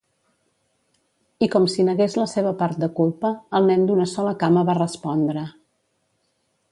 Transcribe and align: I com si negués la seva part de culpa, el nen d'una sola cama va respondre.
I 1.47 1.49
com 1.55 1.67
si 1.73 1.85
negués 1.89 2.15
la 2.21 2.25
seva 2.31 2.53
part 2.63 2.81
de 2.85 2.89
culpa, 3.01 3.31
el 3.59 3.69
nen 3.73 3.87
d'una 3.91 4.09
sola 4.15 4.35
cama 4.45 4.67
va 4.71 4.77
respondre. 4.81 5.45